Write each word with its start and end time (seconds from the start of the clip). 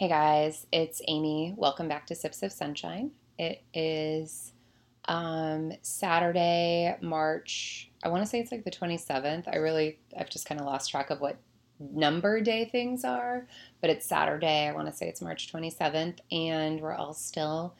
Hey 0.00 0.08
guys, 0.08 0.66
it's 0.72 1.02
Amy. 1.08 1.52
Welcome 1.58 1.86
back 1.86 2.06
to 2.06 2.14
Sips 2.14 2.42
of 2.42 2.52
Sunshine. 2.52 3.10
It 3.38 3.62
is 3.74 4.54
um, 5.04 5.72
Saturday, 5.82 6.96
March. 7.02 7.90
I 8.02 8.08
want 8.08 8.22
to 8.22 8.26
say 8.26 8.40
it's 8.40 8.50
like 8.50 8.64
the 8.64 8.70
27th. 8.70 9.46
I 9.46 9.56
really, 9.56 9.98
I've 10.18 10.30
just 10.30 10.46
kind 10.46 10.58
of 10.58 10.66
lost 10.66 10.90
track 10.90 11.10
of 11.10 11.20
what 11.20 11.36
number 11.78 12.40
day 12.40 12.64
things 12.64 13.04
are, 13.04 13.46
but 13.82 13.90
it's 13.90 14.06
Saturday. 14.06 14.68
I 14.68 14.72
want 14.72 14.88
to 14.88 14.96
say 14.96 15.06
it's 15.06 15.20
March 15.20 15.52
27th, 15.52 16.20
and 16.32 16.80
we're 16.80 16.94
all 16.94 17.12
still 17.12 17.74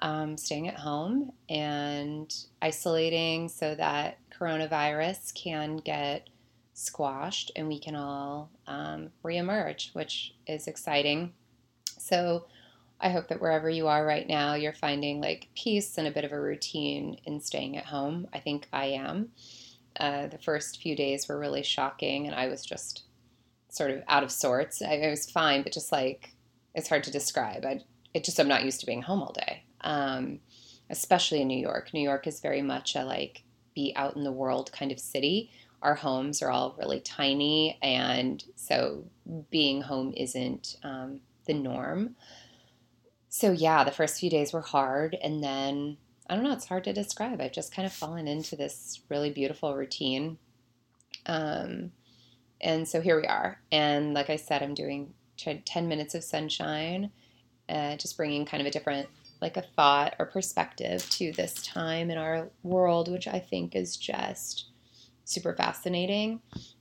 um, 0.00 0.36
staying 0.36 0.68
at 0.68 0.78
home 0.78 1.32
and 1.48 2.34
isolating 2.60 3.48
so 3.48 3.74
that 3.76 4.18
coronavirus 4.38 5.32
can 5.42 5.78
get 5.78 6.28
squashed 6.74 7.50
and 7.56 7.66
we 7.66 7.78
can 7.78 7.96
all 7.96 8.50
um, 8.66 9.08
reemerge, 9.24 9.94
which 9.94 10.34
is 10.46 10.66
exciting. 10.66 11.32
So 12.02 12.46
I 13.00 13.10
hope 13.10 13.28
that 13.28 13.40
wherever 13.40 13.70
you 13.70 13.88
are 13.88 14.04
right 14.04 14.28
now, 14.28 14.54
you're 14.54 14.72
finding 14.72 15.20
like 15.20 15.48
peace 15.54 15.98
and 15.98 16.06
a 16.06 16.12
bit 16.12 16.24
of 16.24 16.32
a 16.32 16.40
routine 16.40 17.16
in 17.24 17.40
staying 17.40 17.76
at 17.76 17.86
home. 17.86 18.28
I 18.32 18.38
think 18.38 18.68
I 18.72 18.86
am. 18.86 19.30
Uh, 19.98 20.26
the 20.26 20.38
first 20.38 20.80
few 20.80 20.96
days 20.96 21.28
were 21.28 21.38
really 21.38 21.62
shocking, 21.62 22.26
and 22.26 22.34
I 22.34 22.48
was 22.48 22.64
just 22.64 23.04
sort 23.68 23.90
of 23.90 24.02
out 24.08 24.22
of 24.22 24.30
sorts. 24.30 24.82
I, 24.82 24.96
I 24.96 25.10
was 25.10 25.30
fine, 25.30 25.62
but 25.62 25.72
just 25.72 25.92
like 25.92 26.34
it's 26.74 26.88
hard 26.88 27.04
to 27.04 27.10
describe. 27.10 27.64
I 27.64 27.80
it 28.14 28.24
just 28.24 28.38
I'm 28.38 28.48
not 28.48 28.64
used 28.64 28.80
to 28.80 28.86
being 28.86 29.02
home 29.02 29.22
all 29.22 29.32
day, 29.32 29.64
um, 29.82 30.40
especially 30.90 31.40
in 31.42 31.48
New 31.48 31.58
York. 31.58 31.92
New 31.92 32.02
York 32.02 32.26
is 32.26 32.40
very 32.40 32.62
much 32.62 32.94
a 32.94 33.04
like 33.04 33.42
be 33.74 33.92
out 33.96 34.16
in 34.16 34.24
the 34.24 34.32
world 34.32 34.70
kind 34.72 34.92
of 34.92 35.00
city. 35.00 35.50
Our 35.82 35.94
homes 35.94 36.42
are 36.42 36.50
all 36.50 36.76
really 36.78 37.00
tiny, 37.00 37.78
and 37.82 38.42
so 38.54 39.04
being 39.50 39.82
home 39.82 40.14
isn't 40.16 40.76
um, 40.84 41.20
the 41.46 41.54
norm. 41.54 42.16
So, 43.28 43.52
yeah, 43.52 43.84
the 43.84 43.90
first 43.90 44.20
few 44.20 44.30
days 44.30 44.52
were 44.52 44.60
hard. 44.60 45.16
And 45.22 45.42
then, 45.42 45.96
I 46.28 46.34
don't 46.34 46.44
know, 46.44 46.52
it's 46.52 46.66
hard 46.66 46.84
to 46.84 46.92
describe. 46.92 47.40
I've 47.40 47.52
just 47.52 47.74
kind 47.74 47.86
of 47.86 47.92
fallen 47.92 48.28
into 48.28 48.56
this 48.56 49.00
really 49.08 49.30
beautiful 49.30 49.74
routine. 49.74 50.38
Um, 51.26 51.92
and 52.60 52.86
so 52.86 53.00
here 53.00 53.20
we 53.20 53.26
are. 53.26 53.60
And 53.70 54.14
like 54.14 54.30
I 54.30 54.36
said, 54.36 54.62
I'm 54.62 54.74
doing 54.74 55.14
10 55.36 55.88
minutes 55.88 56.14
of 56.14 56.22
sunshine, 56.22 57.10
uh, 57.68 57.96
just 57.96 58.16
bringing 58.16 58.44
kind 58.44 58.60
of 58.60 58.66
a 58.66 58.70
different, 58.70 59.08
like 59.40 59.56
a 59.56 59.62
thought 59.62 60.14
or 60.18 60.26
perspective 60.26 61.08
to 61.10 61.32
this 61.32 61.54
time 61.54 62.10
in 62.10 62.18
our 62.18 62.50
world, 62.62 63.10
which 63.10 63.26
I 63.26 63.40
think 63.40 63.74
is 63.74 63.96
just 63.96 64.66
super 65.24 65.54
fascinating. 65.54 66.40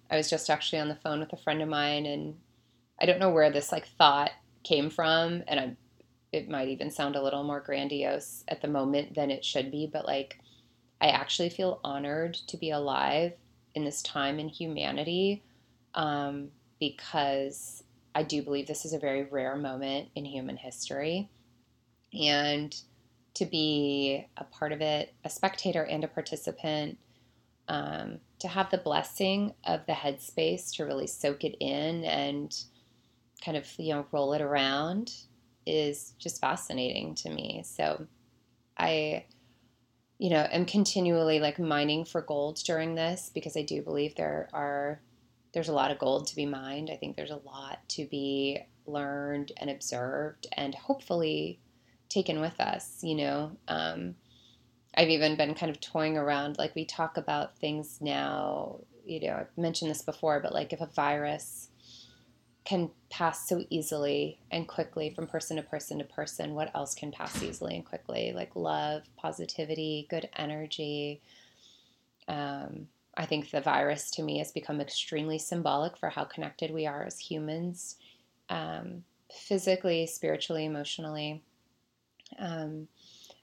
I 0.10 0.18
was 0.18 0.30
just 0.30 0.50
actually 0.50 0.80
on 0.80 0.90
the 0.90 0.96
phone 0.96 1.20
with 1.20 1.34
a 1.34 1.38
friend 1.38 1.62
of 1.62 1.70
mine, 1.70 2.06
and 2.06 2.36
I 3.00 3.06
don't 3.06 3.20
know 3.20 3.32
where 3.32 3.50
this 3.50 3.72
like 3.72 3.88
thought 3.98 4.32
came 4.64 4.90
from, 4.90 5.44
and 5.48 5.60
I, 5.60 5.76
it 6.32 6.50
might 6.50 6.70
even 6.70 6.92
sound 6.92 7.16
a 7.16 7.24
little 7.24 7.44
more 7.44 7.60
grandiose 7.60 8.44
at 8.48 8.62
the 8.62 8.68
moment 8.68 9.16
than 9.16 9.32
it 9.32 9.44
should 9.44 9.72
be, 9.72 9.90
but 9.92 10.06
like, 10.06 10.40
I 11.02 11.08
actually 11.08 11.50
feel 11.50 11.80
honored 11.84 12.36
to 12.48 12.58
be 12.58 12.72
alive 12.72 13.34
in 13.74 13.84
this 13.84 14.02
time 14.02 14.40
in 14.40 14.50
humanity 14.50 15.44
um, 15.96 16.50
because 16.80 17.84
I 18.14 18.24
do 18.24 18.42
believe 18.42 18.68
this 18.68 18.86
is 18.86 18.94
a 18.94 19.00
very 19.00 19.24
rare 19.24 19.56
moment 19.56 20.10
in 20.16 20.26
human 20.26 20.58
history. 20.58 21.30
And 22.14 22.76
to 23.36 23.46
be 23.46 24.28
a 24.38 24.44
part 24.44 24.72
of 24.72 24.82
it, 24.82 25.14
a 25.24 25.30
spectator 25.30 25.84
and 25.84 26.04
a 26.04 26.08
participant, 26.08 26.98
um, 27.68 28.20
to 28.40 28.48
have 28.48 28.70
the 28.70 28.78
blessing 28.78 29.54
of 29.66 29.86
the 29.86 29.94
headspace 29.94 30.76
to 30.76 30.86
really 30.86 31.08
soak 31.08 31.44
it 31.44 31.56
in 31.60 32.04
and 32.04 32.64
kind 33.44 33.58
of 33.58 33.68
you 33.78 33.94
know 33.94 34.06
roll 34.12 34.34
it 34.34 34.42
around 34.42 35.12
is 35.66 36.14
just 36.20 36.42
fascinating 36.42 37.16
to 37.16 37.30
me. 37.30 37.64
So 37.66 38.08
I 38.78 39.26
you 40.18 40.30
know 40.30 40.48
am 40.52 40.66
continually 40.66 41.40
like 41.40 41.60
mining 41.60 42.06
for 42.06 42.22
gold 42.22 42.60
during 42.64 42.96
this 42.96 43.32
because 43.34 43.58
I 43.58 43.64
do 43.64 43.82
believe 43.82 44.16
there 44.16 44.50
are 44.54 45.02
there's 45.54 45.70
a 45.70 45.74
lot 45.74 45.92
of 45.92 46.00
gold 46.00 46.28
to 46.28 46.36
be 46.36 46.46
mined. 46.46 46.90
I 46.90 46.96
think 46.96 47.16
there's 47.16 47.32
a 47.32 47.42
lot 47.46 47.80
to 47.90 48.06
be 48.06 48.60
learned 48.86 49.52
and 49.58 49.70
observed 49.70 50.48
and 50.54 50.74
hopefully 50.74 51.60
taken 52.10 52.40
with 52.40 52.60
us, 52.60 53.00
you 53.04 53.16
know. 53.16 53.58
Um, 53.68 54.16
I've 54.96 55.10
even 55.10 55.38
been 55.38 55.56
kind 55.56 55.70
of 55.70 55.80
toying 55.80 56.18
around 56.18 56.58
like 56.58 56.76
we 56.76 56.86
talk 56.86 57.18
about 57.18 57.58
things 57.58 58.00
now, 58.02 58.82
you 59.06 59.22
know, 59.22 59.36
I've 59.36 59.58
mentioned 59.58 59.90
this 59.90 60.02
before, 60.02 60.40
but 60.42 60.54
like 60.54 60.74
if 60.74 60.82
a 60.82 60.88
virus 60.88 61.70
can 62.64 62.92
pass 63.10 63.50
so 63.50 63.64
easily 63.70 64.40
and 64.52 64.68
quickly 64.68 65.10
from 65.10 65.28
person 65.28 65.58
to 65.58 65.64
person 65.64 65.98
to 65.98 66.04
person. 66.04 66.54
What 66.54 66.74
else 66.76 66.94
can 66.94 67.12
pass 67.12 67.42
easily 67.42 67.76
and 67.76 67.86
quickly? 67.86 68.34
Like 68.36 68.56
love, 68.56 69.04
positivity, 69.18 70.06
good 70.10 70.30
energy. 70.38 71.22
Um, 72.28 72.88
I 73.18 73.26
think 73.26 73.50
the 73.50 73.62
virus 73.62 74.12
to 74.12 74.24
me 74.24 74.38
has 74.38 74.52
become 74.52 74.80
extremely 74.80 75.38
symbolic 75.38 75.98
for 75.98 76.10
how 76.10 76.24
connected 76.24 76.72
we 76.72 76.86
are 76.86 77.04
as 77.04 77.20
humans, 77.20 77.98
um, 78.50 79.04
physically, 79.34 80.06
spiritually, 80.06 80.66
emotionally. 80.66 81.42
Um, 82.38 82.88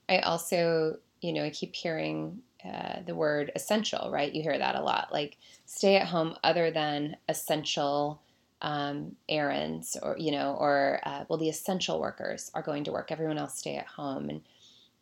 I 0.07 0.19
also, 0.19 0.97
you 1.21 1.33
know, 1.33 1.43
I 1.43 1.49
keep 1.49 1.75
hearing 1.75 2.41
uh, 2.65 3.01
the 3.05 3.15
word 3.15 3.51
essential, 3.55 4.09
right? 4.11 4.33
You 4.33 4.41
hear 4.41 4.57
that 4.57 4.75
a 4.75 4.81
lot, 4.81 5.09
like 5.11 5.37
stay 5.65 5.97
at 5.97 6.07
home 6.07 6.35
other 6.43 6.71
than 6.71 7.15
essential 7.27 8.21
um, 8.61 9.15
errands 9.27 9.97
or 10.01 10.15
you 10.17 10.31
know 10.31 10.57
or 10.59 10.99
uh, 11.03 11.25
well 11.27 11.39
the 11.39 11.49
essential 11.49 11.99
workers 11.99 12.51
are 12.53 12.61
going 12.61 12.83
to 12.85 12.91
work. 12.91 13.11
Everyone 13.11 13.37
else 13.37 13.57
stay 13.57 13.75
at 13.75 13.87
home. 13.87 14.29
And 14.29 14.41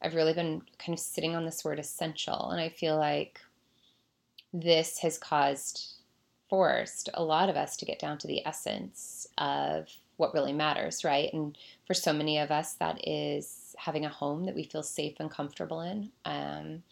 i've 0.02 0.14
really 0.14 0.34
been 0.34 0.62
kind 0.78 0.94
of 0.94 1.00
sitting 1.00 1.36
on 1.36 1.44
this 1.44 1.66
word 1.66 1.80
essential 1.80 2.52
and 2.52 2.62
i 2.62 2.70
feel 2.70 2.98
like 2.98 3.40
this 4.54 5.00
has 5.00 5.18
caused 5.18 5.94
forced 6.50 7.10
a 7.14 7.24
lot 7.24 7.50
of 7.50 7.58
us 7.58 7.76
to 7.78 7.86
get 7.86 8.00
down 8.00 8.18
to 8.18 8.28
the 8.28 8.46
essence 8.46 9.28
of 9.38 9.90
what 10.16 10.34
really 10.34 10.54
matters 10.54 11.04
right? 11.04 11.32
And 11.34 11.58
for 11.86 11.94
so 11.94 12.14
many 12.14 12.40
of 12.40 12.52
us 12.52 12.74
that 12.76 13.06
is 13.08 13.76
having 13.78 14.06
a 14.06 14.10
home 14.10 14.46
that 14.46 14.56
we 14.56 14.64
feel 14.64 14.84
safe 14.84 15.16
and 15.20 15.30
comfortable 15.30 15.82
in. 15.82 16.10
Um, 16.26 16.84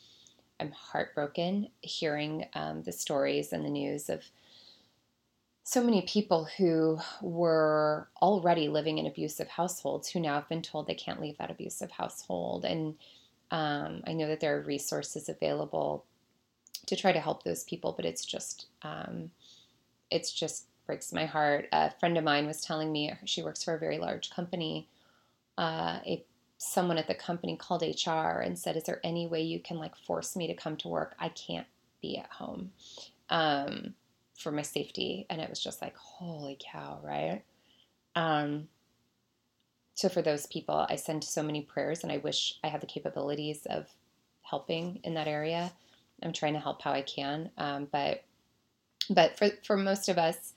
i'm 0.60 0.72
heartbroken 0.72 1.68
hearing 1.82 2.46
um, 2.54 2.84
the 2.84 2.92
stories 2.92 3.52
and 3.52 3.66
the 3.66 3.70
news 3.70 4.10
of 4.10 4.24
so 5.68 5.84
many 5.84 6.04
people 6.04 6.48
who 6.58 7.00
were 7.24 8.08
already 8.22 8.70
living 8.70 9.00
in 9.00 9.08
abusive 9.08 9.48
households 9.48 10.08
who 10.08 10.20
now 10.20 10.36
have 10.36 10.48
been 10.48 10.62
told 10.62 10.86
they 10.86 10.94
can't 10.94 11.20
leave 11.20 11.40
that 11.40 11.50
abusive 11.50 11.90
household. 11.90 12.64
And 12.64 12.94
um, 13.50 14.04
I 14.06 14.14
know 14.14 14.28
that 14.28 14.40
there 14.42 14.56
are 14.56 14.62
resources 14.62 15.28
available 15.28 16.06
to 16.86 16.96
try 16.96 17.12
to 17.12 17.20
help 17.20 17.42
those 17.42 17.64
people, 17.64 17.94
but 17.94 18.06
it's 18.06 18.24
just, 18.24 18.68
um, 18.84 19.32
it's 20.12 20.32
just 20.32 20.68
breaks 20.86 21.12
my 21.12 21.26
heart. 21.26 21.68
A 21.72 21.90
friend 22.00 22.16
of 22.16 22.24
mine 22.24 22.46
was 22.46 22.62
telling 22.62 22.92
me 22.92 23.14
she 23.26 23.42
works 23.42 23.64
for 23.64 23.74
a 23.74 23.80
very 23.80 23.98
large 23.98 24.30
company. 24.30 24.88
Uh, 25.58 25.98
a 26.06 26.24
someone 26.60 27.00
at 27.00 27.08
the 27.08 27.16
company 27.16 27.58
called 27.58 27.82
HR 27.82 28.40
and 28.40 28.58
said, 28.58 28.78
"Is 28.78 28.84
there 28.84 29.02
any 29.04 29.26
way 29.26 29.42
you 29.42 29.60
can 29.60 29.78
like 29.78 29.96
force 29.96 30.36
me 30.36 30.46
to 30.46 30.54
come 30.54 30.78
to 30.78 30.88
work? 30.88 31.16
I 31.20 31.30
can't 31.30 31.68
be 32.02 32.18
at 32.18 32.30
home." 32.30 32.72
Um, 33.30 33.96
for 34.38 34.52
my 34.52 34.62
safety. 34.62 35.26
And 35.30 35.42
it 35.42 35.50
was 35.50 35.64
just 35.64 35.82
like, 35.82 35.96
holy 35.96 36.58
cow, 36.60 37.00
right? 37.04 37.44
Um, 38.16 38.68
so 39.94 40.10
for 40.10 40.22
those 40.22 40.46
people, 40.48 40.86
I 40.90 40.98
send 40.98 41.24
so 41.24 41.42
many 41.42 41.62
prayers 41.62 42.04
and 42.04 42.12
I 42.12 42.18
wish 42.18 42.56
I 42.64 42.68
had 42.68 42.82
the 42.82 42.88
capabilities 42.88 43.66
of 43.66 43.88
helping 44.42 45.00
in 45.04 45.14
that 45.14 45.28
area. 45.28 45.72
I'm 46.22 46.34
trying 46.34 46.54
to 46.54 46.60
help 46.60 46.82
how 46.82 46.92
I 46.92 47.02
can. 47.02 47.50
Um, 47.58 47.88
but 47.92 48.24
but 49.10 49.38
for, 49.38 49.50
for 49.64 49.78
most 49.78 50.10
of 50.10 50.18
us, 50.18 50.54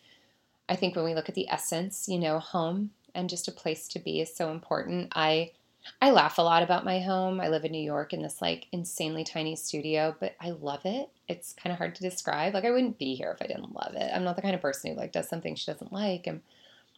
I 0.68 0.76
think 0.76 0.96
when 0.96 1.04
we 1.04 1.14
look 1.14 1.28
at 1.28 1.34
the 1.34 1.48
essence, 1.50 2.08
you 2.08 2.18
know, 2.18 2.38
home 2.38 2.90
and 3.14 3.28
just 3.28 3.48
a 3.48 3.52
place 3.52 3.88
to 3.88 3.98
be 3.98 4.20
is 4.20 4.34
so 4.34 4.50
important. 4.50 5.12
I 5.14 5.52
I 6.00 6.10
laugh 6.10 6.38
a 6.38 6.42
lot 6.42 6.62
about 6.62 6.84
my 6.84 7.00
home. 7.00 7.40
I 7.40 7.48
live 7.48 7.64
in 7.64 7.72
New 7.72 7.82
York 7.82 8.12
in 8.12 8.22
this 8.22 8.40
like 8.40 8.66
insanely 8.72 9.24
tiny 9.24 9.56
studio, 9.56 10.14
but 10.20 10.36
I 10.40 10.50
love 10.50 10.82
it. 10.84 11.10
It's 11.28 11.52
kind 11.52 11.72
of 11.72 11.78
hard 11.78 11.94
to 11.96 12.02
describe. 12.02 12.54
Like 12.54 12.64
I 12.64 12.70
wouldn't 12.70 12.98
be 12.98 13.14
here 13.14 13.32
if 13.32 13.42
I 13.42 13.46
didn't 13.48 13.74
love 13.74 13.94
it. 13.94 14.10
I'm 14.14 14.24
not 14.24 14.36
the 14.36 14.42
kind 14.42 14.54
of 14.54 14.60
person 14.60 14.90
who 14.90 14.96
like 14.96 15.12
does 15.12 15.28
something 15.28 15.54
she 15.54 15.70
doesn't 15.70 15.92
like. 15.92 16.26
And 16.26 16.42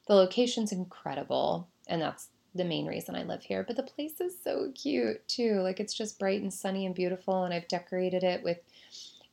the 0.06 0.14
location's 0.14 0.72
incredible, 0.72 1.68
and 1.86 2.02
that's 2.02 2.28
the 2.54 2.64
main 2.64 2.86
reason 2.86 3.14
I 3.14 3.22
live 3.22 3.42
here. 3.42 3.62
But 3.62 3.76
the 3.76 3.82
place 3.82 4.20
is 4.20 4.34
so 4.42 4.72
cute 4.74 5.26
too. 5.28 5.60
Like 5.60 5.80
it's 5.80 5.94
just 5.94 6.18
bright 6.18 6.42
and 6.42 6.52
sunny 6.52 6.84
and 6.84 6.94
beautiful, 6.94 7.44
and 7.44 7.54
I've 7.54 7.68
decorated 7.68 8.24
it 8.24 8.42
with 8.42 8.58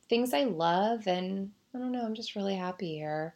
things 0.08 0.32
I 0.32 0.44
love, 0.44 1.06
and 1.06 1.50
I 1.74 1.78
don't 1.78 1.92
know. 1.92 2.04
I'm 2.04 2.14
just 2.14 2.36
really 2.36 2.54
happy 2.54 2.96
here. 2.96 3.34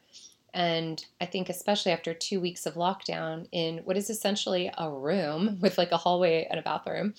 And 0.55 1.05
I 1.21 1.27
think, 1.27 1.49
especially 1.49 1.93
after 1.93 2.13
two 2.13 2.41
weeks 2.41 2.67
of 2.67 2.75
lockdown 2.75 3.49
in 3.53 3.79
what 3.79 3.97
is 3.97 4.11
essentially 4.11 4.71
a 4.77 4.91
room 4.91 5.59
with 5.63 5.79
like 5.79 5.93
a 5.93 5.97
hallway 5.97 6.47
and 6.51 6.61
a 6.61 6.63
bathroom, 6.63 7.15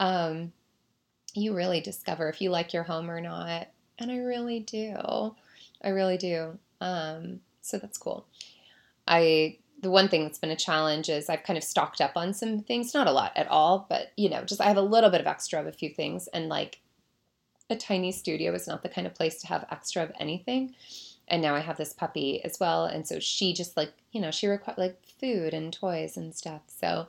um, 0.00 0.52
you 1.34 1.54
really 1.54 1.80
discover 1.80 2.28
if 2.28 2.40
you 2.40 2.50
like 2.50 2.72
your 2.72 2.82
home 2.84 3.10
or 3.10 3.20
not. 3.20 3.68
And 3.98 4.10
I 4.10 4.18
really 4.18 4.60
do. 4.60 5.34
I 5.82 5.88
really 5.88 6.16
do. 6.16 6.58
Um, 6.80 7.40
so 7.60 7.78
that's 7.78 7.98
cool. 7.98 8.26
I 9.06 9.58
the 9.80 9.90
one 9.90 10.08
thing 10.08 10.22
that's 10.22 10.38
been 10.38 10.50
a 10.50 10.56
challenge 10.56 11.10
is 11.10 11.28
I've 11.28 11.42
kind 11.42 11.58
of 11.58 11.62
stocked 11.62 12.00
up 12.00 12.12
on 12.16 12.32
some 12.32 12.60
things, 12.60 12.94
not 12.94 13.06
a 13.06 13.12
lot 13.12 13.32
at 13.36 13.48
all, 13.48 13.86
but 13.88 14.12
you 14.16 14.30
know, 14.30 14.42
just 14.42 14.60
I 14.60 14.64
have 14.64 14.78
a 14.78 14.82
little 14.82 15.10
bit 15.10 15.20
of 15.20 15.26
extra 15.26 15.60
of 15.60 15.66
a 15.66 15.72
few 15.72 15.90
things 15.90 16.26
and 16.28 16.48
like 16.48 16.80
a 17.68 17.76
tiny 17.76 18.10
studio 18.10 18.52
is 18.54 18.66
not 18.66 18.82
the 18.82 18.88
kind 18.88 19.06
of 19.06 19.14
place 19.14 19.40
to 19.42 19.46
have 19.46 19.66
extra 19.70 20.02
of 20.02 20.12
anything. 20.18 20.74
And 21.28 21.40
now 21.40 21.54
I 21.54 21.60
have 21.60 21.78
this 21.78 21.92
puppy 21.92 22.42
as 22.44 22.60
well, 22.60 22.84
and 22.84 23.06
so 23.06 23.18
she 23.18 23.52
just 23.52 23.76
like, 23.76 23.92
you 24.12 24.20
know, 24.20 24.30
she 24.30 24.46
requires 24.46 24.78
like 24.78 25.00
food 25.20 25.54
and 25.54 25.72
toys 25.72 26.16
and 26.16 26.34
stuff. 26.34 26.62
So 26.66 27.08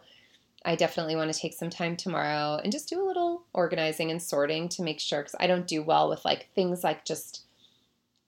I 0.64 0.76
definitely 0.76 1.16
want 1.16 1.32
to 1.34 1.40
take 1.40 1.54
some 1.54 1.70
time 1.70 1.96
tomorrow 1.96 2.60
and 2.64 2.72
just 2.72 2.90
do 2.90 3.02
a 3.02 3.06
little 3.06 3.44
organizing 3.54 4.12
and 4.12 4.22
sorting 4.22 4.70
to 4.70 4.84
make 4.84 5.00
sure 5.00 5.22
cuz 5.22 5.36
I 5.40 5.48
don't 5.48 5.68
do 5.68 5.84
well 5.84 6.10
with 6.10 6.26
like 6.26 6.50
things 6.56 6.84
like 6.84 7.06
just 7.06 7.46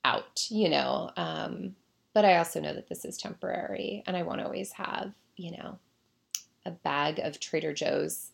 out, 0.06 0.45
you 0.50 0.69
know. 0.69 1.12
Um, 1.18 1.75
but 2.13 2.25
I 2.25 2.38
also 2.38 2.60
know 2.60 2.74
that 2.74 2.89
this 2.89 3.06
is 3.06 3.18
temporary 3.18 4.04
and 4.07 4.18
I 4.18 4.24
won't 4.24 4.42
always 4.42 4.74
have, 4.74 5.13
you 5.36 5.51
know, 5.51 5.80
a 6.66 6.72
bag 6.72 7.19
of 7.19 7.39
Trader 7.39 7.74
Joe's, 7.74 8.31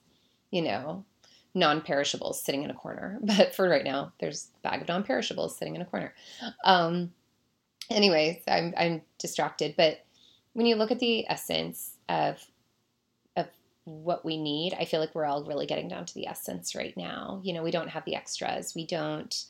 you 0.52 0.62
know, 0.62 1.06
non 1.54 1.82
perishables 1.82 2.42
sitting 2.42 2.64
in 2.64 2.72
a 2.72 2.76
corner. 2.76 3.20
But 3.24 3.56
for 3.56 3.68
right 3.68 3.84
now, 3.84 4.14
there's 4.20 4.50
a 4.58 4.70
bag 4.70 4.82
of 4.82 4.88
non 4.88 5.04
perishables 5.04 5.58
sitting 5.58 5.76
in 5.76 5.82
a 5.82 5.86
corner. 5.86 6.14
Um, 6.64 7.14
anyways, 7.94 8.42
I'm, 8.48 8.74
I'm 8.78 9.02
distracted. 9.20 9.76
But 9.78 10.06
when 10.54 10.66
you 10.66 10.76
look 10.76 10.92
at 10.92 11.00
the 11.00 11.28
essence 11.30 11.98
of, 12.10 12.44
of 13.36 13.48
what 13.86 14.26
we 14.26 14.38
need, 14.38 14.74
I 14.80 14.86
feel 14.86 15.00
like 15.00 15.16
we're 15.16 15.26
all 15.26 15.44
really 15.44 15.66
getting 15.66 15.88
down 15.88 16.06
to 16.06 16.14
the 16.14 16.28
essence 16.28 16.76
right 16.76 16.96
now. 16.96 17.42
You 17.44 17.54
know, 17.54 17.64
we 17.64 17.72
don't 17.72 17.90
have 17.90 18.06
the 18.06 18.16
extras. 18.16 18.76
We 18.76 18.86
don't, 18.86 19.46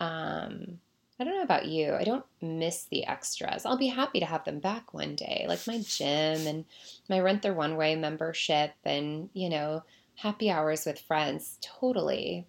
um, 0.00 0.78
I 1.20 1.24
don't 1.24 1.34
know 1.34 1.42
about 1.42 1.66
you. 1.66 1.94
I 1.94 2.04
don't 2.04 2.24
miss 2.40 2.84
the 2.84 3.04
extras. 3.04 3.66
I'll 3.66 3.76
be 3.76 3.88
happy 3.88 4.20
to 4.20 4.26
have 4.26 4.44
them 4.44 4.60
back 4.60 4.94
one 4.94 5.16
day, 5.16 5.46
like 5.48 5.66
my 5.66 5.80
gym 5.84 6.46
and 6.46 6.64
my 7.08 7.18
Rent 7.18 7.42
the 7.42 7.52
Runway 7.52 7.96
membership 7.96 8.72
and, 8.84 9.28
you 9.32 9.48
know, 9.48 9.82
happy 10.14 10.48
hours 10.48 10.86
with 10.86 11.00
friends. 11.00 11.58
Totally. 11.60 12.46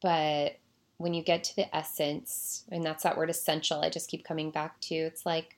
But 0.00 0.56
when 0.98 1.14
you 1.14 1.22
get 1.22 1.44
to 1.44 1.56
the 1.56 1.74
essence, 1.74 2.64
and 2.70 2.84
that's 2.84 3.02
that 3.04 3.16
word 3.16 3.30
essential, 3.30 3.80
I 3.80 3.90
just 3.90 4.10
keep 4.10 4.24
coming 4.24 4.50
back 4.50 4.80
to, 4.82 4.94
it's 4.94 5.24
like 5.24 5.56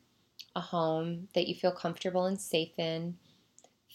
a 0.55 0.61
home 0.61 1.29
that 1.35 1.49
you 1.49 1.55
feel 1.55 1.73
comfortable 1.73 2.27
and 2.27 2.41
safe 2.41 2.79
in, 2.79 3.17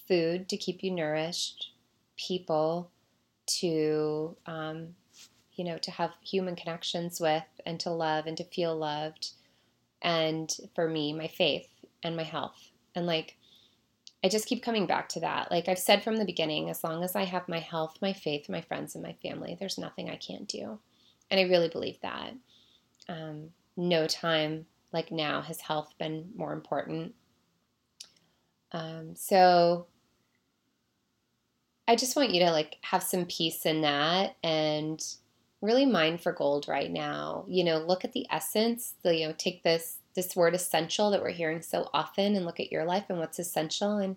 food 0.08 0.50
to 0.50 0.58
keep 0.58 0.84
you 0.84 0.92
nourished, 0.92 1.72
people 2.18 2.92
to 3.48 4.36
um, 4.46 4.96
you 5.56 5.64
know, 5.64 5.78
to 5.78 5.92
have 5.92 6.12
human 6.22 6.56
connections 6.56 7.20
with 7.20 7.44
and 7.66 7.80
to 7.80 7.90
love 7.90 8.26
and 8.26 8.38
to 8.38 8.44
feel 8.44 8.76
loved. 8.76 9.32
And 10.02 10.56
for 10.76 10.88
me, 10.88 11.14
my 11.14 11.28
faith 11.28 11.68
and 12.04 12.16
my 12.16 12.24
health. 12.24 12.72
And 12.94 13.06
like, 13.06 13.38
I 14.24 14.30
just 14.30 14.48
keep 14.48 14.64
coming 14.64 14.86
back 14.86 15.10
to 15.10 15.20
that. 15.22 15.52
Like 15.52 15.68
I've 15.68 15.80
said 15.80 16.04
from 16.04 16.18
the 16.18 16.26
beginning, 16.26 16.70
as 16.70 16.84
long 16.84 17.04
as 17.04 17.16
I 17.16 17.24
have 17.24 17.48
my 17.48 17.60
health, 17.60 17.98
my 18.02 18.14
faith, 18.14 18.50
my 18.50 18.62
friends, 18.62 18.96
and 18.96 19.04
my 19.04 19.16
family, 19.22 19.56
there's 19.60 19.78
nothing 19.78 20.10
I 20.10 20.16
can't 20.16 20.48
do. 20.48 20.80
And 21.30 21.39
I 21.39 21.44
really 21.44 21.69
believe 21.69 22.00
that. 22.01 22.33
Um, 23.07 23.50
no 23.77 24.07
time 24.07 24.66
like 24.94 25.12
now 25.12 25.42
has 25.42 25.60
health 25.62 25.94
been 26.00 26.30
more 26.36 26.54
important. 26.54 27.13
Um, 28.72 29.16
so 29.16 29.88
I 31.88 31.95
just 31.95 32.16
want 32.16 32.33
you 32.33 32.39
to 32.45 32.51
like 32.51 32.77
have 32.81 33.04
some 33.04 33.25
peace 33.25 33.66
in 33.66 33.81
that 33.81 34.38
and 34.44 35.04
really 35.62 35.86
mine 35.86 36.18
for 36.18 36.31
gold 36.31 36.68
right 36.68 36.92
now. 36.92 37.45
You 37.48 37.63
know, 37.63 37.77
look 37.77 38.06
at 38.06 38.13
the 38.13 38.25
essence, 38.31 38.95
the, 39.04 39.16
you 39.16 39.27
know, 39.27 39.36
take 39.38 39.63
this 39.63 39.98
this 40.16 40.36
word 40.36 40.56
essential 40.56 41.12
that 41.12 41.22
we're 41.22 41.30
hearing 41.31 41.62
so 41.62 41.89
often 41.94 42.36
and 42.36 42.45
look 42.45 42.62
at 42.62 42.72
your 42.72 42.86
life 42.86 43.04
and 43.10 43.19
what's 43.19 43.38
essential 43.38 43.98
and 43.98 44.16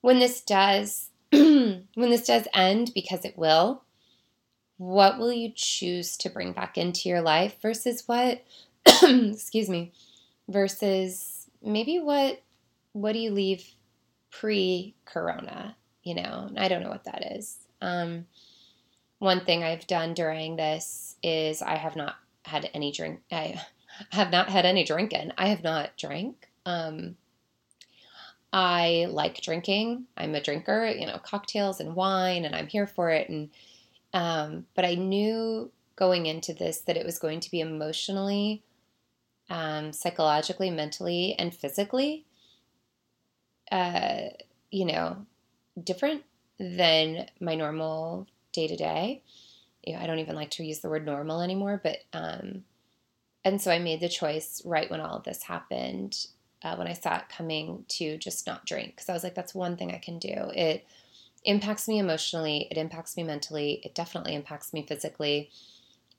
when 0.00 0.18
this 0.18 0.40
does 0.40 1.10
when 1.30 1.86
this 1.94 2.26
does 2.26 2.48
end 2.52 2.90
because 2.92 3.24
it 3.24 3.38
will, 3.38 3.84
what 4.80 5.18
will 5.18 5.30
you 5.30 5.52
choose 5.54 6.16
to 6.16 6.30
bring 6.30 6.52
back 6.52 6.78
into 6.78 7.06
your 7.06 7.20
life 7.20 7.54
versus 7.60 8.04
what 8.06 8.42
excuse 8.86 9.68
me, 9.68 9.92
versus 10.48 11.50
maybe 11.62 11.98
what 11.98 12.40
what 12.92 13.12
do 13.12 13.18
you 13.18 13.30
leave 13.30 13.62
pre-corona, 14.30 15.76
you 16.02 16.14
know? 16.14 16.50
I 16.56 16.68
don't 16.68 16.82
know 16.82 16.88
what 16.88 17.04
that 17.04 17.36
is. 17.36 17.58
Um 17.82 18.24
one 19.18 19.44
thing 19.44 19.62
I've 19.62 19.86
done 19.86 20.14
during 20.14 20.56
this 20.56 21.14
is 21.22 21.60
I 21.60 21.76
have 21.76 21.94
not 21.94 22.16
had 22.46 22.70
any 22.72 22.90
drink. 22.90 23.20
I 23.30 23.60
have 24.12 24.30
not 24.30 24.48
had 24.48 24.64
any 24.64 24.82
drinking. 24.82 25.32
I 25.36 25.48
have 25.48 25.62
not 25.62 25.90
drank. 25.98 26.48
Um, 26.64 27.18
I 28.50 29.08
like 29.10 29.42
drinking. 29.42 30.06
I'm 30.16 30.34
a 30.34 30.40
drinker, 30.40 30.86
you 30.86 31.06
know, 31.06 31.18
cocktails 31.18 31.80
and 31.80 31.94
wine, 31.94 32.46
and 32.46 32.56
I'm 32.56 32.66
here 32.66 32.86
for 32.86 33.10
it. 33.10 33.28
And 33.28 33.50
um, 34.12 34.66
but 34.74 34.84
I 34.84 34.94
knew 34.94 35.70
going 35.96 36.26
into 36.26 36.52
this 36.52 36.80
that 36.82 36.96
it 36.96 37.06
was 37.06 37.18
going 37.18 37.40
to 37.40 37.50
be 37.50 37.60
emotionally, 37.60 38.62
um, 39.48 39.92
psychologically, 39.92 40.70
mentally, 40.70 41.34
and 41.38 41.54
physically, 41.54 42.24
uh, 43.70 44.28
you 44.70 44.86
know, 44.86 45.26
different 45.82 46.22
than 46.58 47.26
my 47.40 47.54
normal 47.54 48.26
day 48.52 48.66
to 48.66 48.76
day. 48.76 49.22
I 49.86 50.06
don't 50.06 50.18
even 50.18 50.36
like 50.36 50.50
to 50.52 50.64
use 50.64 50.80
the 50.80 50.90
word 50.90 51.06
normal 51.06 51.40
anymore, 51.40 51.80
but 51.82 51.98
um, 52.12 52.64
and 53.44 53.60
so 53.60 53.70
I 53.70 53.78
made 53.78 54.00
the 54.00 54.08
choice 54.08 54.62
right 54.64 54.90
when 54.90 55.00
all 55.00 55.16
of 55.16 55.24
this 55.24 55.42
happened, 55.42 56.26
uh, 56.62 56.76
when 56.76 56.86
I 56.86 56.92
saw 56.92 57.16
it 57.16 57.28
coming, 57.30 57.84
to 57.88 58.18
just 58.18 58.46
not 58.46 58.66
drink 58.66 58.94
because 58.94 59.08
I 59.08 59.14
was 59.14 59.24
like, 59.24 59.34
that's 59.34 59.54
one 59.54 59.76
thing 59.76 59.92
I 59.92 59.98
can 59.98 60.18
do. 60.18 60.34
It 60.54 60.86
impacts 61.44 61.88
me 61.88 61.98
emotionally, 61.98 62.68
it 62.70 62.76
impacts 62.76 63.16
me 63.16 63.22
mentally, 63.22 63.80
it 63.84 63.94
definitely 63.94 64.34
impacts 64.34 64.72
me 64.72 64.84
physically, 64.86 65.50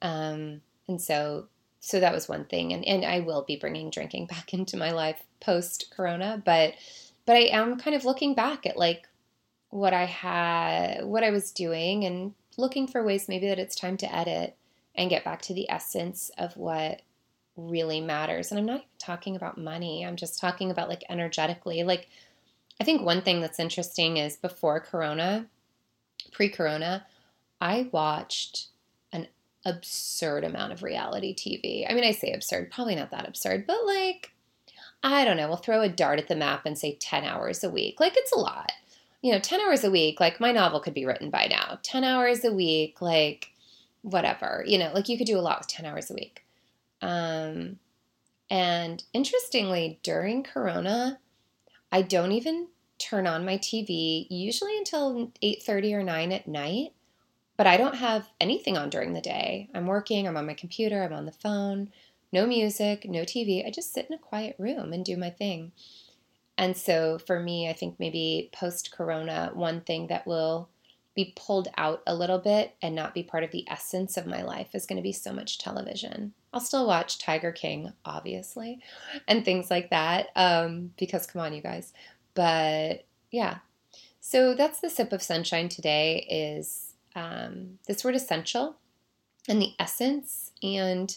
um, 0.02 0.62
and 0.88 1.02
so 1.02 1.48
so 1.80 2.00
that 2.00 2.14
was 2.14 2.30
one 2.30 2.46
thing, 2.46 2.74
and 2.74 2.86
and 2.86 3.06
I 3.06 3.22
will 3.22 3.44
be 3.44 3.56
bringing 3.56 3.90
drinking 3.90 4.26
back 4.28 4.54
into 4.54 4.78
my 4.78 4.92
life 4.92 5.24
post 5.40 5.94
Corona, 5.96 6.42
but 6.44 6.74
but 7.26 7.36
I 7.36 7.46
am 7.52 7.80
kind 7.80 7.96
of 7.96 8.06
looking 8.06 8.34
back 8.34 8.66
at 8.66 8.78
like 8.78 9.08
what 9.70 9.94
I 9.94 10.06
had, 10.06 11.06
what 11.06 11.24
I 11.24 11.30
was 11.30 11.52
doing, 11.52 12.04
and 12.06 12.34
looking 12.58 12.88
for 12.88 13.04
ways 13.04 13.30
maybe 13.30 13.48
that 13.48 13.60
it's 13.60 13.76
time 13.76 13.98
to 13.98 14.16
edit 14.16 14.56
and 14.96 15.10
get 15.10 15.24
back 15.24 15.42
to 15.42 15.54
the 15.54 15.70
essence 15.70 16.32
of 16.38 16.56
what 16.58 17.02
really 17.56 18.02
matters. 18.02 18.52
And 18.52 18.60
I'm 18.60 18.66
not 18.66 18.86
talking 19.00 19.36
about 19.36 19.58
money, 19.58 20.06
I'm 20.06 20.16
just 20.16 20.40
talking 20.40 20.72
about 20.72 20.90
like 20.90 21.04
energetically. 21.10 21.84
Like, 21.84 22.10
I 22.82 22.84
think 22.84 23.04
one 23.04 23.22
thing 23.22 23.40
that's 23.40 23.60
interesting 23.60 24.18
is 24.18 24.36
before 24.36 24.80
Corona, 24.80 25.46
pre 26.32 26.50
Corona, 26.50 27.06
I 27.62 27.88
watched 27.92 28.70
an 29.14 29.28
absurd 29.64 30.44
amount 30.44 30.74
of 30.74 30.82
reality 30.82 31.36
TV. 31.36 31.86
I 31.88 31.94
mean, 31.94 32.04
I 32.04 32.12
say 32.12 32.32
absurd, 32.34 32.72
probably 32.72 32.96
not 32.96 33.12
that 33.12 33.28
absurd, 33.28 33.68
but 33.68 33.86
like, 33.86 34.32
I 35.04 35.24
don't 35.24 35.38
know, 35.38 35.48
we'll 35.48 35.58
throw 35.58 35.82
a 35.82 35.90
dart 35.90 36.20
at 36.20 36.28
the 36.28 36.36
map 36.36 36.66
and 36.66 36.76
say 36.76 36.98
10 37.00 37.24
hours 37.24 37.64
a 37.64 37.70
week. 37.70 38.00
Like, 38.00 38.18
it's 38.18 38.32
a 38.32 38.40
lot 38.40 38.72
you 39.22 39.32
know, 39.32 39.40
10 39.40 39.62
hours 39.62 39.84
a 39.84 39.92
week, 39.92 40.20
like 40.20 40.40
my 40.40 40.52
novel 40.52 40.80
could 40.80 40.94
be 40.94 41.06
written 41.06 41.30
by 41.30 41.48
now. 41.48 41.80
10 41.84 42.04
hours 42.04 42.44
a 42.44 42.52
week, 42.52 43.02
like 43.02 43.52
whatever, 44.02 44.64
you 44.66 44.78
know, 44.80 44.92
like 44.94 45.08
you 45.08 45.18
could 45.18 45.28
do 45.28 45.38
a 45.38 45.42
lot 45.42 45.60
with 45.60 45.68
10 45.68 45.86
hours 45.86 46.10
a 46.10 46.16
week. 46.16 46.44
Um, 47.02 47.78
and 48.50 49.04
interestingly, 49.14 50.00
during 50.04 50.44
Corona, 50.44 51.20
I 51.92 52.02
don't 52.02 52.32
even 52.32 52.68
turn 52.98 53.28
on 53.28 53.46
my 53.46 53.58
TV 53.58 54.28
usually 54.30 54.78
until 54.78 55.32
8:30 55.42 55.94
or 55.94 56.04
9 56.04 56.32
at 56.32 56.48
night, 56.48 56.94
but 57.58 57.68
I 57.68 57.78
don't 57.78 57.96
have 57.96 58.30
anything 58.40 58.78
on 58.78 58.90
during 58.90 59.14
the 59.14 59.22
day. 59.22 59.70
I'm 59.74 59.88
working, 59.88 60.28
I'm 60.28 60.38
on 60.38 60.46
my 60.46 60.54
computer, 60.54 61.04
I'm 61.04 61.14
on 61.14 61.26
the 61.26 61.32
phone, 61.32 61.92
no 62.32 62.46
music, 62.48 63.06
no 63.06 63.24
TV. 63.24 63.66
I 63.66 63.72
just 63.72 63.94
sit 63.94 64.08
in 64.08 64.14
a 64.14 64.20
quiet 64.20 64.56
room 64.58 64.94
and 64.94 65.04
do 65.04 65.18
my 65.18 65.30
thing. 65.30 65.72
And 66.58 66.78
so 66.78 67.18
for 67.18 67.40
me, 67.40 67.70
I 67.70 67.74
think 67.74 68.00
maybe 68.00 68.50
post 68.54 68.92
corona, 68.92 69.52
one 69.54 69.82
thing 69.82 70.08
that 70.08 70.28
will 70.28 70.70
be 71.16 71.34
pulled 71.36 71.68
out 71.78 72.02
a 72.08 72.16
little 72.16 72.40
bit 72.40 72.76
and 72.82 72.96
not 72.96 73.14
be 73.14 73.24
part 73.24 73.44
of 73.44 73.52
the 73.52 73.66
essence 73.70 74.16
of 74.16 74.26
my 74.26 74.42
life 74.42 74.74
is 74.74 74.86
going 74.86 74.98
to 74.98 75.04
be 75.04 75.12
so 75.12 75.34
much 75.34 75.58
television. 75.58 76.34
I'll 76.54 76.62
still 76.62 76.88
watch 76.88 77.18
Tiger 77.18 77.52
King, 77.52 77.92
obviously, 78.06 78.80
and 79.28 79.44
things 79.44 79.70
like 79.70 79.90
that, 79.90 80.28
um, 80.36 80.92
because 80.98 81.28
come 81.28 81.42
on, 81.42 81.54
you 81.54 81.62
guys. 81.62 81.94
But 82.34 83.06
yeah, 83.30 83.58
so 84.22 84.54
that's 84.54 84.80
the 84.80 84.90
sip 84.90 85.12
of 85.12 85.22
sunshine 85.22 85.68
today. 85.68 86.26
Is 86.30 86.94
um, 87.16 87.80
this 87.88 88.04
word 88.04 88.16
essential 88.16 88.78
and 89.50 89.62
the 89.62 89.74
essence 89.80 90.52
and 90.64 91.16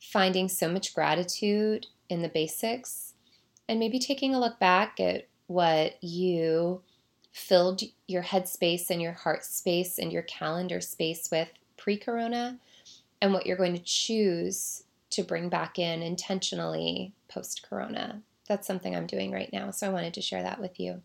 finding 0.00 0.48
so 0.48 0.70
much 0.70 0.94
gratitude 0.94 1.86
in 2.08 2.22
the 2.22 2.28
basics 2.28 3.14
and 3.68 3.80
maybe 3.80 3.98
taking 3.98 4.34
a 4.34 4.40
look 4.40 4.58
back 4.58 5.00
at 5.00 5.26
what 5.46 6.02
you 6.02 6.82
filled 7.38 7.82
your 8.06 8.22
headspace 8.22 8.90
and 8.90 9.00
your 9.00 9.12
heart 9.12 9.44
space 9.44 9.98
and 9.98 10.12
your 10.12 10.22
calendar 10.22 10.80
space 10.80 11.30
with 11.30 11.48
pre 11.76 11.96
corona 11.96 12.58
and 13.22 13.32
what 13.32 13.46
you're 13.46 13.56
going 13.56 13.76
to 13.76 13.82
choose 13.82 14.82
to 15.10 15.22
bring 15.22 15.48
back 15.48 15.78
in 15.78 16.02
intentionally 16.02 17.12
post 17.28 17.66
corona. 17.68 18.22
that's 18.46 18.66
something 18.66 18.96
I'm 18.96 19.06
doing 19.06 19.30
right 19.30 19.50
now. 19.52 19.70
So 19.70 19.86
I 19.86 19.92
wanted 19.92 20.14
to 20.14 20.22
share 20.22 20.42
that 20.42 20.60
with 20.60 20.80
you. 20.80 21.02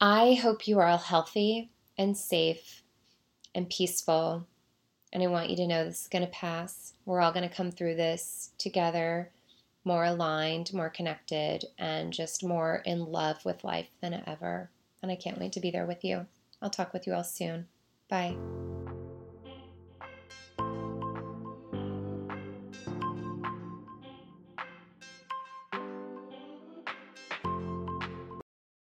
I 0.00 0.34
hope 0.34 0.66
you 0.66 0.78
are 0.78 0.86
all 0.86 0.98
healthy 0.98 1.70
and 1.96 2.16
safe 2.16 2.82
and 3.54 3.68
peaceful. 3.68 4.46
And 5.12 5.22
I 5.22 5.26
want 5.26 5.50
you 5.50 5.56
to 5.56 5.66
know 5.66 5.84
this 5.84 6.02
is 6.02 6.08
going 6.08 6.24
to 6.24 6.30
pass. 6.30 6.94
We're 7.04 7.20
all 7.20 7.32
going 7.32 7.48
to 7.48 7.54
come 7.54 7.70
through 7.70 7.96
this 7.96 8.50
together, 8.58 9.30
more 9.84 10.04
aligned, 10.04 10.72
more 10.72 10.90
connected, 10.90 11.64
and 11.78 12.12
just 12.12 12.44
more 12.44 12.82
in 12.84 13.04
love 13.06 13.44
with 13.44 13.64
life 13.64 13.88
than 14.00 14.22
ever. 14.26 14.70
And 15.02 15.10
I 15.10 15.16
can't 15.16 15.38
wait 15.38 15.52
to 15.52 15.60
be 15.60 15.70
there 15.70 15.86
with 15.86 16.04
you. 16.04 16.26
I'll 16.60 16.70
talk 16.70 16.92
with 16.92 17.06
you 17.06 17.14
all 17.14 17.24
soon. 17.24 17.66
Bye. 18.08 18.36